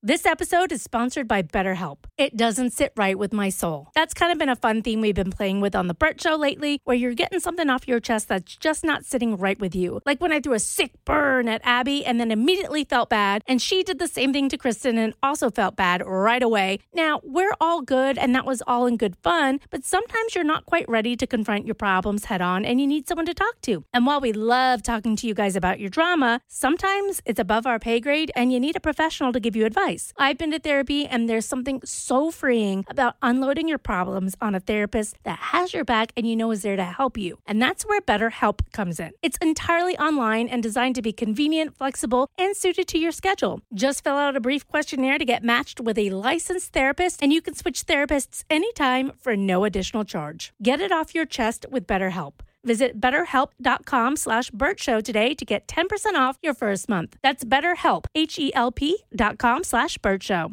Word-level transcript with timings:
This 0.00 0.26
episode 0.26 0.70
is 0.70 0.80
sponsored 0.80 1.26
by 1.26 1.42
BetterHelp. 1.42 2.04
It 2.16 2.36
doesn't 2.36 2.70
sit 2.70 2.92
right 2.94 3.18
with 3.18 3.32
my 3.32 3.48
soul. 3.48 3.88
That's 3.96 4.14
kind 4.14 4.30
of 4.30 4.38
been 4.38 4.48
a 4.48 4.54
fun 4.54 4.80
theme 4.80 5.00
we've 5.00 5.12
been 5.12 5.32
playing 5.32 5.60
with 5.60 5.74
on 5.74 5.88
The 5.88 5.94
Burt 5.94 6.20
Show 6.20 6.36
lately, 6.36 6.80
where 6.84 6.96
you're 6.96 7.14
getting 7.14 7.40
something 7.40 7.68
off 7.68 7.88
your 7.88 7.98
chest 7.98 8.28
that's 8.28 8.54
just 8.54 8.84
not 8.84 9.04
sitting 9.04 9.36
right 9.36 9.58
with 9.58 9.74
you. 9.74 10.00
Like 10.06 10.20
when 10.20 10.32
I 10.32 10.38
threw 10.38 10.52
a 10.52 10.60
sick 10.60 10.92
burn 11.04 11.48
at 11.48 11.62
Abby 11.64 12.06
and 12.06 12.20
then 12.20 12.30
immediately 12.30 12.84
felt 12.84 13.10
bad, 13.10 13.42
and 13.48 13.60
she 13.60 13.82
did 13.82 13.98
the 13.98 14.06
same 14.06 14.32
thing 14.32 14.48
to 14.50 14.56
Kristen 14.56 14.98
and 14.98 15.14
also 15.20 15.50
felt 15.50 15.74
bad 15.74 16.06
right 16.06 16.44
away. 16.44 16.78
Now, 16.94 17.20
we're 17.24 17.56
all 17.60 17.82
good 17.82 18.18
and 18.18 18.32
that 18.36 18.46
was 18.46 18.62
all 18.68 18.86
in 18.86 18.98
good 18.98 19.16
fun, 19.16 19.58
but 19.68 19.84
sometimes 19.84 20.36
you're 20.36 20.44
not 20.44 20.64
quite 20.64 20.88
ready 20.88 21.16
to 21.16 21.26
confront 21.26 21.66
your 21.66 21.74
problems 21.74 22.26
head 22.26 22.40
on 22.40 22.64
and 22.64 22.80
you 22.80 22.86
need 22.86 23.08
someone 23.08 23.26
to 23.26 23.34
talk 23.34 23.60
to. 23.62 23.84
And 23.92 24.06
while 24.06 24.20
we 24.20 24.32
love 24.32 24.80
talking 24.84 25.16
to 25.16 25.26
you 25.26 25.34
guys 25.34 25.56
about 25.56 25.80
your 25.80 25.90
drama, 25.90 26.40
sometimes 26.46 27.20
it's 27.26 27.40
above 27.40 27.66
our 27.66 27.80
pay 27.80 27.98
grade 27.98 28.30
and 28.36 28.52
you 28.52 28.60
need 28.60 28.76
a 28.76 28.80
professional 28.80 29.32
to 29.32 29.40
give 29.40 29.56
you 29.56 29.66
advice. 29.66 29.87
I've 30.18 30.36
been 30.36 30.50
to 30.50 30.58
therapy, 30.58 31.06
and 31.06 31.28
there's 31.28 31.46
something 31.46 31.80
so 31.82 32.30
freeing 32.30 32.84
about 32.88 33.16
unloading 33.22 33.68
your 33.68 33.78
problems 33.78 34.36
on 34.38 34.54
a 34.54 34.60
therapist 34.60 35.16
that 35.24 35.38
has 35.38 35.72
your 35.72 35.84
back 35.84 36.12
and 36.14 36.28
you 36.28 36.36
know 36.36 36.50
is 36.50 36.60
there 36.62 36.76
to 36.76 36.84
help 36.84 37.16
you. 37.16 37.38
And 37.46 37.60
that's 37.62 37.86
where 37.86 38.00
BetterHelp 38.02 38.60
comes 38.72 39.00
in. 39.00 39.12
It's 39.22 39.38
entirely 39.38 39.96
online 39.96 40.46
and 40.48 40.62
designed 40.62 40.94
to 40.96 41.02
be 41.02 41.12
convenient, 41.12 41.74
flexible, 41.76 42.28
and 42.36 42.54
suited 42.54 42.86
to 42.88 42.98
your 42.98 43.12
schedule. 43.12 43.62
Just 43.72 44.04
fill 44.04 44.16
out 44.16 44.36
a 44.36 44.40
brief 44.40 44.66
questionnaire 44.68 45.16
to 45.16 45.24
get 45.24 45.42
matched 45.42 45.80
with 45.80 45.96
a 45.96 46.10
licensed 46.10 46.72
therapist, 46.74 47.22
and 47.22 47.32
you 47.32 47.40
can 47.40 47.54
switch 47.54 47.86
therapists 47.86 48.44
anytime 48.50 49.12
for 49.18 49.36
no 49.36 49.64
additional 49.64 50.04
charge. 50.04 50.52
Get 50.62 50.80
it 50.80 50.92
off 50.92 51.14
your 51.14 51.24
chest 51.24 51.64
with 51.70 51.86
BetterHelp. 51.86 52.34
Visit 52.64 53.00
betterhelp.com 53.00 54.16
slash 54.16 54.50
Show 54.78 55.00
today 55.00 55.34
to 55.34 55.44
get 55.44 55.66
10% 55.66 56.14
off 56.14 56.38
your 56.42 56.54
first 56.54 56.88
month. 56.88 57.16
That's 57.22 57.44
betterhelp, 57.44 58.04
H-E-L-P 58.14 59.04
dot 59.14 59.38
com 59.38 59.64
slash 59.64 59.96
Show. 60.22 60.52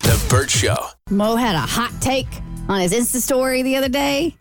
The 0.00 0.26
Burt 0.30 0.50
Show. 0.50 0.76
Mo 1.10 1.36
had 1.36 1.54
a 1.54 1.60
hot 1.60 1.92
take 2.00 2.28
on 2.68 2.80
his 2.80 2.92
Insta 2.92 3.20
story 3.20 3.62
the 3.62 3.76
other 3.76 3.88
day, 3.88 4.36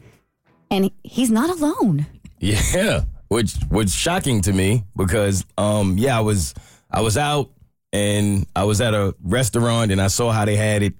and 0.69 0.91
he's 1.03 1.31
not 1.31 1.49
alone. 1.49 2.05
Yeah, 2.39 3.03
which 3.29 3.55
was 3.69 3.93
shocking 3.93 4.41
to 4.41 4.53
me 4.53 4.83
because, 4.95 5.45
um, 5.57 5.97
yeah, 5.97 6.17
I 6.17 6.21
was 6.21 6.53
I 6.91 7.01
was 7.01 7.17
out 7.17 7.51
and 7.91 8.45
I 8.55 8.63
was 8.65 8.79
at 8.81 8.93
a 8.93 9.15
restaurant 9.23 9.91
and 9.91 10.01
I 10.01 10.07
saw 10.07 10.31
how 10.31 10.45
they 10.45 10.55
had 10.55 10.83
it 10.83 10.93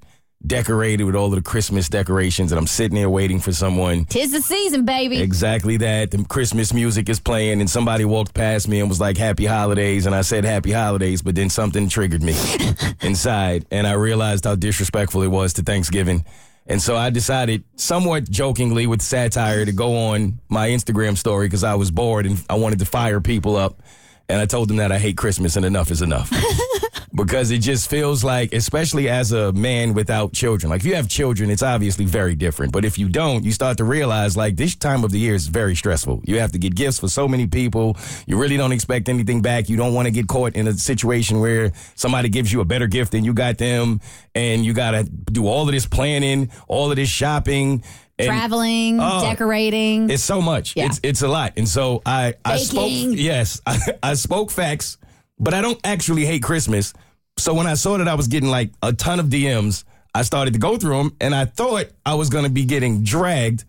decorated 0.46 1.04
with 1.04 1.16
all 1.16 1.28
of 1.28 1.36
the 1.36 1.42
Christmas 1.42 1.90
decorations, 1.90 2.52
and 2.52 2.60
I'm 2.60 2.68
sitting 2.68 2.96
there 2.96 3.10
waiting 3.10 3.40
for 3.40 3.52
someone. 3.52 4.06
Tis 4.06 4.32
the 4.32 4.42
season, 4.42 4.86
baby. 4.86 5.22
Exactly 5.22 5.78
that. 5.78 6.12
The 6.12 6.24
Christmas 6.26 6.74
music 6.74 7.10
is 7.10 7.20
playing, 7.20 7.60
and 7.60 7.70
somebody 7.70 8.06
walked 8.06 8.34
past 8.34 8.68
me 8.68 8.80
and 8.80 8.90
was 8.90 9.00
like, 9.00 9.18
Happy 9.18 9.46
Holidays. 9.46 10.06
And 10.06 10.14
I 10.16 10.22
said, 10.22 10.46
Happy 10.46 10.72
Holidays, 10.72 11.22
but 11.22 11.36
then 11.36 11.50
something 11.50 11.90
triggered 11.90 12.22
me 12.22 12.36
inside, 13.02 13.66
and 13.72 13.88
I 13.88 13.94
realized 13.94 14.46
how 14.46 14.56
disrespectful 14.56 15.24
it 15.24 15.28
was 15.28 15.54
to 15.54 15.64
Thanksgiving. 15.64 16.26
And 16.70 16.82
so 16.82 16.98
I 16.98 17.10
decided, 17.10 17.64
somewhat 17.78 18.30
jokingly 18.30 18.88
with 18.88 19.02
satire, 19.02 19.64
to 19.64 19.72
go 19.72 20.10
on 20.10 20.40
my 20.50 20.68
Instagram 20.70 21.18
story 21.18 21.48
because 21.48 21.64
I 21.64 21.76
was 21.76 21.92
bored 21.92 22.26
and 22.26 22.44
I 22.50 22.56
wanted 22.56 22.80
to 22.80 22.86
fire 22.86 23.22
people 23.22 23.56
up. 23.56 23.82
And 24.30 24.42
I 24.42 24.46
told 24.46 24.70
them 24.70 24.78
that 24.78 24.92
I 24.92 25.00
hate 25.00 25.18
Christmas 25.18 25.56
and 25.56 25.66
enough 25.66 25.90
is 25.90 26.02
enough. 26.02 26.32
because 27.16 27.50
it 27.50 27.60
just 27.60 27.90
feels 27.90 28.24
like, 28.24 28.54
especially 28.54 29.10
as 29.10 29.32
a 29.32 29.54
man 29.54 29.94
without 29.94 30.34
children, 30.34 30.70
like 30.70 30.82
if 30.82 30.86
you 30.86 30.96
have 30.96 31.08
children, 31.08 31.50
it's 31.50 31.64
obviously 31.64 32.06
very 32.06 32.36
different. 32.36 32.74
But 32.74 32.86
if 32.86 32.98
you 32.98 33.10
don't, 33.10 33.44
you 33.44 33.52
start 33.52 33.78
to 33.78 33.86
realize 33.86 34.36
like 34.36 34.58
this 34.58 34.76
time 34.76 35.04
of 35.04 35.12
the 35.12 35.20
year 35.20 35.34
is 35.34 35.48
very 35.48 35.76
stressful. 35.76 36.22
You 36.26 36.40
have 36.40 36.52
to 36.52 36.60
get 36.60 36.76
gifts 36.76 37.00
for 37.00 37.08
so 37.08 37.28
many 37.28 37.48
people. 37.48 37.98
You 38.26 38.38
really 38.40 38.58
don't 38.58 38.74
expect 38.74 39.08
anything 39.08 39.42
back. 39.42 39.70
You 39.70 39.78
don't 39.78 39.94
want 39.94 40.08
to 40.08 40.12
get 40.12 40.28
caught 40.28 40.56
in 40.56 40.68
a 40.68 40.74
situation 40.74 41.40
where 41.40 41.72
somebody 41.96 42.30
gives 42.30 42.52
you 42.52 42.62
a 42.62 42.66
better 42.66 42.88
gift 42.88 43.14
than 43.14 43.24
you 43.24 43.34
got 43.34 43.58
them. 43.58 44.02
And 44.36 44.66
you 44.66 44.74
got 44.74 44.92
to 44.92 45.04
do 45.04 45.48
all 45.48 45.68
of 45.68 45.72
this 45.74 45.88
planning, 45.88 46.52
all 46.68 46.92
of 46.92 46.98
this 46.98 47.10
shopping. 47.10 47.84
And, 48.20 48.28
Traveling, 48.28 48.98
Oh, 49.00 49.22
decorating. 49.22 50.10
It's 50.10 50.24
so 50.24 50.42
much. 50.42 50.76
Yeah. 50.76 50.88
It's 50.88 51.00
it's 51.04 51.22
a 51.22 51.28
lot. 51.28 51.54
And 51.58 51.68
so 51.68 52.02
I 52.06 52.34
I 52.44 52.58
spoke 52.58 52.90
yes, 52.92 53.62
I, 53.68 53.78
I 54.02 54.14
spoke 54.16 54.50
facts, 54.50 54.98
but 55.40 55.54
I 55.54 55.62
don't 55.62 55.80
actually 55.84 56.26
hate 56.26 56.42
Christmas. 56.42 56.94
So 57.38 57.54
when 57.54 57.68
I 57.68 57.76
saw 57.76 57.98
that 57.98 58.08
I 58.08 58.16
was 58.16 58.28
getting 58.28 58.50
like 58.50 58.72
a 58.82 58.92
ton 58.92 59.20
of 59.20 59.28
DMs, 59.28 59.84
I 60.16 60.24
started 60.24 60.54
to 60.54 60.60
go 60.60 60.78
through 60.78 60.98
them 60.98 61.16
and 61.22 61.36
I 61.36 61.46
thought 61.46 61.86
I 62.06 62.16
was 62.16 62.30
going 62.32 62.46
to 62.46 62.50
be 62.50 62.66
getting 62.66 63.04
dragged, 63.04 63.66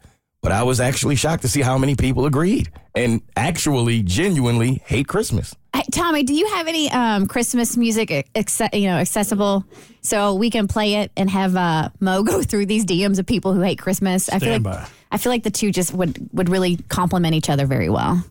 but 0.49 0.55
I 0.55 0.63
was 0.63 0.81
actually 0.81 1.17
shocked 1.17 1.43
to 1.43 1.49
see 1.49 1.61
how 1.61 1.77
many 1.77 1.95
people 1.95 2.25
agreed 2.25 2.71
and 2.95 3.21
actually 3.37 4.03
genuinely 4.03 4.81
hate 4.87 5.07
Christmas. 5.07 5.55
Hey, 5.77 5.83
Tommy, 5.93 6.23
do 6.23 6.33
you 6.33 6.47
have 6.55 6.67
any 6.67 6.91
um, 6.91 7.27
Christmas 7.27 7.77
music 7.77 8.09
acce- 8.35 8.73
you 8.73 8.89
know 8.89 8.97
accessible 8.97 9.67
so 10.01 10.37
we 10.37 10.49
can 10.49 10.67
play 10.67 10.95
it 10.95 11.13
and 11.19 11.29
have 11.29 11.55
uh, 11.55 11.91
Mo 12.01 12.23
go 12.23 12.41
through 12.51 12.65
these 12.65 12.87
DMs 12.87 13.19
of 13.19 13.27
people 13.27 13.53
who 13.53 13.61
hate 13.61 13.79
Christmas? 13.79 14.31
I 14.31 14.39
feel 14.39 14.53
like 14.53 14.63
by. 14.63 14.89
I 15.13 15.19
feel 15.19 15.31
like 15.31 15.43
the 15.43 15.51
two 15.51 15.71
just 15.71 15.93
would 15.93 16.31
would 16.33 16.49
really 16.49 16.77
complement 16.89 17.35
each 17.35 17.51
other 17.51 17.67
very 17.67 17.91
well. 17.91 18.25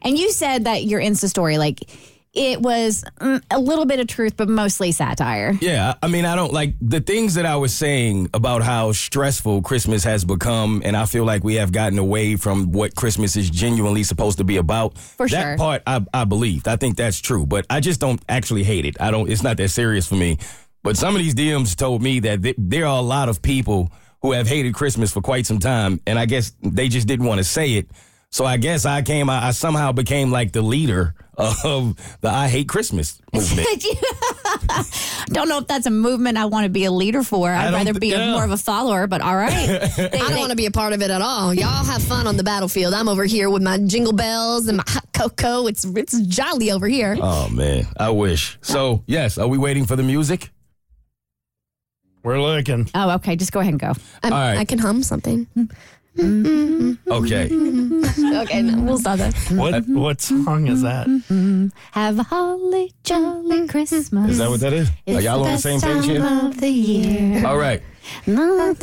And 0.00 0.18
you 0.18 0.30
said 0.30 0.64
that 0.64 0.84
your 0.84 1.02
Insta 1.02 1.28
story 1.28 1.58
like 1.58 1.80
it 2.38 2.62
was 2.62 3.04
mm, 3.20 3.42
a 3.50 3.58
little 3.58 3.84
bit 3.84 3.98
of 3.98 4.06
truth, 4.06 4.36
but 4.36 4.48
mostly 4.48 4.92
satire. 4.92 5.52
Yeah, 5.60 5.94
I 6.00 6.06
mean, 6.06 6.24
I 6.24 6.36
don't 6.36 6.52
like 6.52 6.74
the 6.80 7.00
things 7.00 7.34
that 7.34 7.44
I 7.44 7.56
was 7.56 7.74
saying 7.74 8.30
about 8.32 8.62
how 8.62 8.92
stressful 8.92 9.62
Christmas 9.62 10.04
has 10.04 10.24
become, 10.24 10.80
and 10.84 10.96
I 10.96 11.06
feel 11.06 11.24
like 11.24 11.42
we 11.42 11.56
have 11.56 11.72
gotten 11.72 11.98
away 11.98 12.36
from 12.36 12.70
what 12.70 12.94
Christmas 12.94 13.36
is 13.36 13.50
genuinely 13.50 14.04
supposed 14.04 14.38
to 14.38 14.44
be 14.44 14.56
about. 14.56 14.96
For 14.96 15.26
that 15.28 15.42
sure. 15.42 15.56
part, 15.56 15.82
I, 15.84 16.04
I 16.14 16.24
believed. 16.24 16.68
I 16.68 16.76
think 16.76 16.96
that's 16.96 17.20
true, 17.20 17.44
but 17.44 17.66
I 17.68 17.80
just 17.80 17.98
don't 17.98 18.22
actually 18.28 18.62
hate 18.62 18.84
it. 18.84 18.96
I 19.00 19.10
don't. 19.10 19.28
It's 19.28 19.42
not 19.42 19.56
that 19.56 19.68
serious 19.70 20.06
for 20.06 20.14
me. 20.14 20.38
But 20.84 20.96
some 20.96 21.16
of 21.16 21.20
these 21.20 21.34
DMs 21.34 21.74
told 21.74 22.02
me 22.02 22.20
that 22.20 22.42
th- 22.42 22.56
there 22.56 22.86
are 22.86 22.98
a 22.98 23.02
lot 23.02 23.28
of 23.28 23.42
people 23.42 23.90
who 24.22 24.32
have 24.32 24.46
hated 24.46 24.74
Christmas 24.74 25.12
for 25.12 25.20
quite 25.20 25.44
some 25.44 25.58
time, 25.58 26.00
and 26.06 26.18
I 26.18 26.26
guess 26.26 26.52
they 26.62 26.88
just 26.88 27.08
didn't 27.08 27.26
want 27.26 27.38
to 27.38 27.44
say 27.44 27.74
it. 27.74 27.88
So 28.30 28.44
I 28.44 28.58
guess 28.58 28.86
I 28.86 29.02
came. 29.02 29.28
I, 29.28 29.48
I 29.48 29.50
somehow 29.50 29.90
became 29.90 30.30
like 30.30 30.52
the 30.52 30.62
leader 30.62 31.14
of 31.38 32.18
the 32.20 32.28
I 32.28 32.48
hate 32.48 32.68
Christmas 32.68 33.20
movement. 33.32 33.66
Don't 35.28 35.48
know 35.48 35.58
if 35.58 35.66
that's 35.66 35.86
a 35.86 35.90
movement 35.90 36.36
I 36.36 36.46
want 36.46 36.64
to 36.64 36.70
be 36.70 36.84
a 36.84 36.90
leader 36.90 37.22
for. 37.22 37.50
I'd 37.50 37.72
rather 37.72 37.92
th- 37.92 38.00
be 38.00 38.12
a, 38.12 38.18
yeah. 38.18 38.32
more 38.32 38.44
of 38.44 38.50
a 38.50 38.56
follower, 38.56 39.06
but 39.06 39.20
all 39.20 39.36
right. 39.36 39.52
I 39.98 40.08
don't 40.08 40.38
want 40.38 40.50
to 40.50 40.56
be 40.56 40.66
a 40.66 40.70
part 40.70 40.92
of 40.92 41.02
it 41.02 41.10
at 41.10 41.22
all. 41.22 41.54
Y'all 41.54 41.84
have 41.84 42.02
fun 42.02 42.26
on 42.26 42.36
the 42.36 42.42
battlefield. 42.42 42.94
I'm 42.94 43.08
over 43.08 43.24
here 43.24 43.50
with 43.50 43.62
my 43.62 43.78
jingle 43.78 44.12
bells 44.12 44.68
and 44.68 44.78
my 44.78 44.84
hot 44.86 45.06
cocoa. 45.12 45.66
It's 45.66 45.84
it's 45.84 46.20
jolly 46.22 46.70
over 46.70 46.88
here. 46.88 47.16
Oh 47.20 47.48
man, 47.48 47.86
I 47.96 48.10
wish. 48.10 48.58
So 48.62 49.04
yes, 49.06 49.38
are 49.38 49.48
we 49.48 49.58
waiting 49.58 49.86
for 49.86 49.96
the 49.96 50.02
music? 50.02 50.50
We're 52.22 52.40
looking. 52.40 52.90
oh, 52.94 53.14
okay. 53.14 53.36
Just 53.36 53.52
go 53.52 53.60
ahead 53.60 53.72
and 53.72 53.80
go. 53.80 53.92
I'm, 54.22 54.32
all 54.32 54.38
right. 54.38 54.58
I 54.58 54.64
can 54.64 54.78
hum 54.78 55.02
something. 55.02 55.46
Mm-hmm. 56.16 57.10
Okay. 57.10 57.48
Okay, 58.38 58.62
no, 58.62 58.82
we'll 58.82 58.98
stop 58.98 59.18
that. 59.18 59.34
What 59.50 59.86
what 59.88 60.20
song 60.20 60.68
is 60.68 60.82
that? 60.82 61.06
Have 61.92 62.18
a 62.18 62.22
holly 62.22 62.92
jolly 63.02 63.58
mm-hmm. 63.58 63.66
Christmas. 63.66 64.30
Is 64.30 64.38
that 64.38 64.48
what 64.48 64.60
that 64.60 64.72
is? 64.72 64.88
Are 64.88 64.92
It's 65.06 65.24
y'all 65.24 65.40
on 65.40 65.42
the 65.44 65.48
best 65.50 65.62
same 65.62 65.80
page 65.80 65.92
time 65.92 66.02
here? 66.02 66.24
Of 66.24 66.60
the 66.60 66.68
year. 66.68 67.46
All 67.46 67.58
right. 67.58 67.82
Mo, 68.26 68.74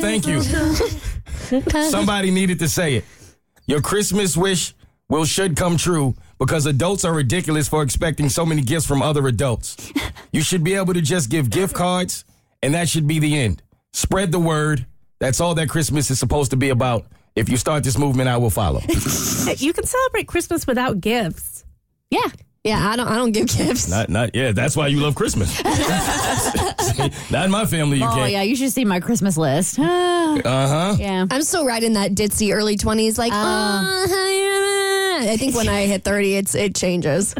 thank 0.00 0.26
you. 0.26 0.42
Somebody 1.90 2.30
needed 2.30 2.58
to 2.60 2.68
say 2.68 2.96
it. 2.96 3.04
Your 3.66 3.80
Christmas 3.80 4.36
wish 4.36 4.74
will 5.08 5.24
should 5.24 5.56
come 5.56 5.76
true 5.76 6.14
because 6.38 6.66
adults 6.66 7.04
are 7.04 7.12
ridiculous 7.12 7.68
for 7.68 7.82
expecting 7.82 8.28
so 8.28 8.46
many 8.46 8.62
gifts 8.62 8.86
from 8.86 9.02
other 9.02 9.26
adults. 9.26 9.92
You 10.32 10.42
should 10.42 10.64
be 10.64 10.74
able 10.74 10.94
to 10.94 11.00
just 11.00 11.30
give 11.30 11.50
gift 11.50 11.74
cards, 11.74 12.24
and 12.62 12.74
that 12.74 12.88
should 12.88 13.06
be 13.06 13.18
the 13.18 13.38
end. 13.38 13.62
Spread 13.92 14.32
the 14.32 14.40
word. 14.40 14.86
That's 15.22 15.40
all 15.40 15.54
that 15.54 15.68
Christmas 15.68 16.10
is 16.10 16.18
supposed 16.18 16.50
to 16.50 16.56
be 16.56 16.70
about. 16.70 17.06
If 17.36 17.48
you 17.48 17.56
start 17.56 17.84
this 17.84 17.96
movement, 17.96 18.28
I 18.28 18.38
will 18.38 18.50
follow. 18.50 18.80
You 19.56 19.72
can 19.72 19.86
celebrate 19.86 20.26
Christmas 20.26 20.66
without 20.66 21.00
gifts. 21.00 21.64
Yeah. 22.10 22.26
Yeah, 22.64 22.88
I 22.90 22.96
don't 22.96 23.06
I 23.06 23.14
don't 23.14 23.30
give 23.30 23.46
gifts. 23.46 23.88
Not, 23.88 24.08
not, 24.08 24.34
yeah. 24.34 24.50
That's 24.50 24.76
why 24.76 24.88
you 24.88 24.98
love 25.00 25.14
Christmas. 25.14 25.62
not 27.30 27.44
in 27.44 27.50
my 27.52 27.66
family. 27.66 27.98
You 27.98 28.04
Oh, 28.06 28.14
can't. 28.16 28.32
yeah. 28.32 28.42
You 28.42 28.56
should 28.56 28.72
see 28.72 28.84
my 28.84 28.98
Christmas 28.98 29.36
list. 29.36 29.78
Uh 29.78 30.40
huh. 30.44 30.96
yeah. 30.98 31.26
I'm 31.30 31.42
still 31.42 31.64
riding 31.66 31.92
that 31.92 32.14
ditzy 32.14 32.52
early 32.52 32.76
20s. 32.76 33.16
Like, 33.18 33.32
uh, 33.32 33.36
I 33.36 35.36
think 35.38 35.54
when 35.54 35.68
I 35.68 35.86
hit 35.86 36.02
30, 36.04 36.34
it's 36.36 36.54
it 36.56 36.74
changes. 36.74 37.34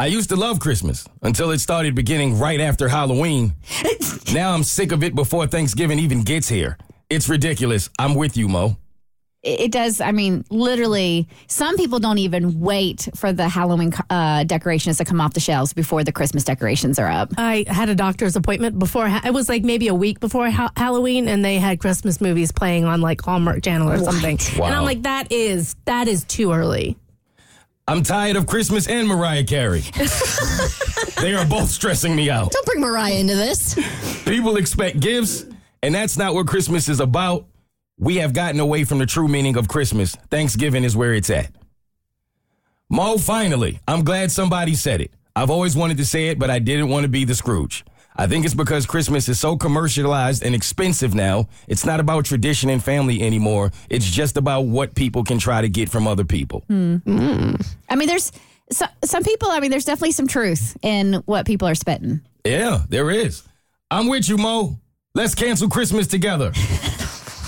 I 0.00 0.06
used 0.06 0.30
to 0.30 0.36
love 0.36 0.58
Christmas 0.58 1.06
until 1.22 1.50
it 1.52 1.58
started 1.60 1.94
beginning 1.94 2.38
right 2.38 2.60
after 2.60 2.88
Halloween. 2.88 3.54
now 4.32 4.52
I'm 4.52 4.64
sick 4.64 4.90
of 4.92 5.02
it 5.04 5.14
before 5.14 5.46
Thanksgiving 5.46 5.98
even 5.98 6.22
gets 6.22 6.48
here. 6.48 6.76
It's 7.10 7.28
ridiculous. 7.28 7.88
I'm 7.98 8.14
with 8.14 8.36
you, 8.36 8.48
Mo. 8.48 8.76
It 9.42 9.60
it 9.60 9.72
does. 9.72 10.00
I 10.00 10.12
mean, 10.12 10.44
literally, 10.50 11.28
some 11.46 11.76
people 11.76 12.00
don't 12.00 12.18
even 12.18 12.60
wait 12.60 13.08
for 13.14 13.32
the 13.32 13.48
Halloween 13.48 13.92
uh, 14.10 14.44
decorations 14.44 14.98
to 14.98 15.04
come 15.04 15.20
off 15.20 15.32
the 15.32 15.40
shelves 15.40 15.72
before 15.72 16.04
the 16.04 16.12
Christmas 16.12 16.44
decorations 16.44 16.98
are 16.98 17.08
up. 17.08 17.32
I 17.38 17.64
had 17.68 17.88
a 17.88 17.94
doctor's 17.94 18.36
appointment 18.36 18.78
before. 18.78 19.06
It 19.08 19.32
was 19.32 19.48
like 19.48 19.62
maybe 19.62 19.88
a 19.88 19.94
week 19.94 20.20
before 20.20 20.50
ha- 20.50 20.72
Halloween, 20.76 21.28
and 21.28 21.44
they 21.44 21.58
had 21.58 21.78
Christmas 21.78 22.20
movies 22.20 22.52
playing 22.52 22.84
on 22.84 23.00
like 23.00 23.22
Hallmark 23.22 23.62
Channel 23.62 23.90
or 23.90 23.98
something. 23.98 24.38
And 24.62 24.74
I'm 24.74 24.84
like, 24.84 25.02
that 25.02 25.30
is 25.32 25.76
that 25.84 26.08
is 26.08 26.24
too 26.24 26.52
early. 26.52 26.96
I'm 27.86 28.02
tired 28.02 28.36
of 28.36 28.46
Christmas 28.46 28.86
and 28.86 29.08
Mariah 29.08 29.44
Carey. 29.44 29.80
they 31.22 31.32
are 31.32 31.46
both 31.46 31.70
stressing 31.70 32.14
me 32.14 32.28
out. 32.28 32.50
Don't 32.50 32.66
bring 32.66 32.82
Mariah 32.82 33.14
into 33.14 33.34
this. 33.34 33.74
People 34.26 34.58
expect 34.58 35.00
gifts, 35.00 35.46
and 35.82 35.94
that's 35.94 36.16
not 36.16 36.34
what 36.34 36.46
Christmas 36.46 36.88
is 36.88 37.00
about. 37.00 37.46
We 37.98 38.16
have 38.16 38.32
gotten 38.32 38.60
away 38.60 38.84
from 38.84 38.98
the 38.98 39.06
true 39.06 39.28
meaning 39.28 39.56
of 39.56 39.68
Christmas. 39.68 40.14
Thanksgiving 40.30 40.84
is 40.84 40.96
where 40.96 41.14
it's 41.14 41.30
at. 41.30 41.50
Mo, 42.90 43.18
finally, 43.18 43.80
I'm 43.86 44.04
glad 44.04 44.30
somebody 44.30 44.74
said 44.74 45.00
it. 45.00 45.10
I've 45.36 45.50
always 45.50 45.76
wanted 45.76 45.98
to 45.98 46.04
say 46.04 46.28
it, 46.28 46.38
but 46.38 46.50
I 46.50 46.58
didn't 46.58 46.88
want 46.88 47.04
to 47.04 47.08
be 47.08 47.24
the 47.24 47.34
Scrooge. 47.34 47.84
I 48.16 48.26
think 48.26 48.44
it's 48.44 48.54
because 48.54 48.86
Christmas 48.86 49.28
is 49.28 49.38
so 49.38 49.56
commercialized 49.56 50.42
and 50.42 50.52
expensive 50.54 51.14
now. 51.14 51.48
It's 51.68 51.84
not 51.84 52.00
about 52.00 52.24
tradition 52.24 52.68
and 52.70 52.82
family 52.82 53.22
anymore. 53.22 53.70
It's 53.88 54.10
just 54.10 54.36
about 54.36 54.62
what 54.62 54.96
people 54.96 55.22
can 55.22 55.38
try 55.38 55.60
to 55.60 55.68
get 55.68 55.88
from 55.88 56.08
other 56.08 56.24
people. 56.24 56.64
Hmm. 56.66 56.96
Mm. 56.96 57.66
I 57.88 57.94
mean, 57.94 58.08
there's 58.08 58.32
so, 58.72 58.86
some 59.04 59.22
people. 59.22 59.48
I 59.50 59.60
mean, 59.60 59.70
there's 59.70 59.84
definitely 59.84 60.12
some 60.12 60.26
truth 60.26 60.76
in 60.82 61.14
what 61.26 61.46
people 61.46 61.68
are 61.68 61.76
spitting. 61.76 62.20
Yeah, 62.44 62.82
there 62.88 63.10
is. 63.10 63.42
I'm 63.90 64.08
with 64.08 64.28
you, 64.28 64.36
Mo. 64.36 64.80
Let's 65.18 65.34
cancel 65.34 65.68
Christmas 65.68 66.06
together. 66.06 66.52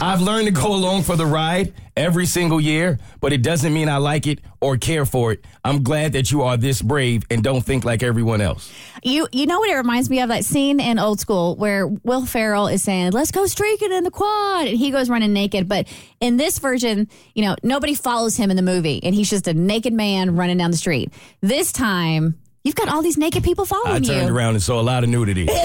I've 0.00 0.20
learned 0.20 0.46
to 0.46 0.50
go 0.52 0.74
along 0.74 1.04
for 1.04 1.14
the 1.14 1.24
ride 1.24 1.72
every 1.96 2.26
single 2.26 2.60
year, 2.60 2.98
but 3.20 3.32
it 3.32 3.42
doesn't 3.42 3.72
mean 3.72 3.88
I 3.88 3.98
like 3.98 4.26
it 4.26 4.40
or 4.60 4.76
care 4.76 5.06
for 5.06 5.30
it. 5.30 5.44
I'm 5.64 5.84
glad 5.84 6.14
that 6.14 6.32
you 6.32 6.42
are 6.42 6.56
this 6.56 6.82
brave 6.82 7.22
and 7.30 7.44
don't 7.44 7.60
think 7.60 7.84
like 7.84 8.02
everyone 8.02 8.40
else. 8.40 8.72
You 9.04 9.28
you 9.30 9.46
know 9.46 9.60
what 9.60 9.70
it 9.70 9.76
reminds 9.76 10.10
me 10.10 10.20
of 10.20 10.30
that 10.30 10.44
scene 10.44 10.80
in 10.80 10.98
Old 10.98 11.20
School 11.20 11.54
where 11.54 11.86
Will 11.86 12.26
Ferrell 12.26 12.66
is 12.66 12.82
saying, 12.82 13.12
"Let's 13.12 13.30
go 13.30 13.46
streaking 13.46 13.92
in 13.92 14.02
the 14.02 14.10
quad," 14.10 14.66
and 14.66 14.76
he 14.76 14.90
goes 14.90 15.08
running 15.08 15.32
naked. 15.32 15.68
But 15.68 15.86
in 16.18 16.38
this 16.38 16.58
version, 16.58 17.08
you 17.36 17.44
know, 17.44 17.54
nobody 17.62 17.94
follows 17.94 18.36
him 18.36 18.50
in 18.50 18.56
the 18.56 18.62
movie, 18.62 18.98
and 19.04 19.14
he's 19.14 19.30
just 19.30 19.46
a 19.46 19.54
naked 19.54 19.92
man 19.92 20.34
running 20.34 20.58
down 20.58 20.72
the 20.72 20.76
street. 20.76 21.12
This 21.40 21.70
time, 21.70 22.36
you've 22.64 22.74
got 22.74 22.88
all 22.88 23.02
these 23.02 23.16
naked 23.18 23.42
people 23.44 23.64
following 23.64 23.88
you. 23.88 23.92
I 23.92 23.98
following 24.00 24.18
turned 24.20 24.28
you. 24.28 24.36
around 24.36 24.54
and 24.54 24.62
saw 24.62 24.80
a 24.80 24.82
lot 24.82 25.04
of 25.04 25.10
nudity. 25.10 25.48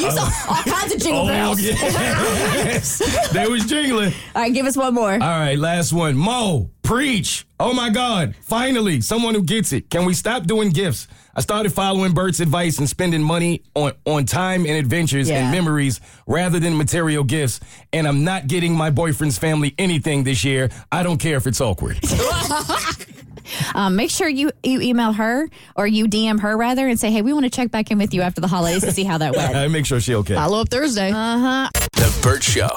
You 0.00 0.10
saw 0.10 0.28
all 0.48 0.62
kinds 0.62 0.94
of 0.94 1.00
jingle 1.00 1.22
oh, 1.22 1.26
bells. 1.28 1.60
yes. 1.60 3.28
There 3.32 3.48
was 3.50 3.64
jingling. 3.66 4.12
All 4.34 4.42
right, 4.42 4.52
give 4.52 4.66
us 4.66 4.76
one 4.76 4.92
more. 4.94 5.12
All 5.12 5.18
right, 5.18 5.58
last 5.58 5.92
one. 5.92 6.16
Mo, 6.16 6.70
preach. 6.82 7.46
Oh 7.60 7.72
my 7.72 7.88
God. 7.90 8.34
Finally, 8.42 9.00
someone 9.02 9.34
who 9.34 9.42
gets 9.42 9.72
it. 9.72 9.88
Can 9.88 10.04
we 10.04 10.12
stop 10.12 10.44
doing 10.44 10.70
gifts? 10.70 11.08
I 11.34 11.40
started 11.40 11.72
following 11.72 12.12
Burt's 12.12 12.40
advice 12.40 12.78
and 12.78 12.88
spending 12.88 13.22
money 13.22 13.62
on, 13.74 13.92
on 14.04 14.24
time 14.26 14.66
and 14.66 14.74
adventures 14.76 15.28
Yeah. 15.30 15.42
and 15.44 15.52
memories 15.52 16.00
rather 16.26 16.58
than 16.58 16.76
material 16.76 17.24
gifts. 17.24 17.60
And 17.92 18.06
I'm 18.08 18.24
not 18.24 18.46
getting 18.48 18.74
my 18.74 18.90
boyfriend's 18.90 19.38
family 19.38 19.74
anything 19.78 20.24
this 20.24 20.44
year. 20.44 20.68
I 20.92 21.02
don't 21.04 21.18
care 21.18 21.36
if 21.36 21.46
it's 21.46 21.60
awkward. 21.60 21.98
Um, 23.74 23.96
make 23.96 24.10
sure 24.10 24.28
you 24.28 24.50
you 24.62 24.80
email 24.80 25.12
her 25.12 25.48
or 25.74 25.86
you 25.86 26.06
DM 26.06 26.40
her 26.40 26.56
rather 26.56 26.86
and 26.88 26.98
say, 26.98 27.10
"Hey, 27.10 27.22
we 27.22 27.32
want 27.32 27.44
to 27.44 27.50
check 27.50 27.70
back 27.70 27.90
in 27.90 27.98
with 27.98 28.12
you 28.14 28.22
after 28.22 28.40
the 28.40 28.48
holidays 28.48 28.82
to 28.82 28.92
see 28.92 29.04
how 29.04 29.18
that 29.18 29.34
went." 29.34 29.72
Make 29.76 29.86
sure 29.86 30.00
she 30.00 30.14
okay. 30.16 30.34
Follow 30.34 30.60
up 30.60 30.68
Thursday. 30.68 31.10
Uh 31.10 31.38
huh. 31.38 31.70
The 31.92 32.18
Burt 32.22 32.42
Show. 32.42 32.68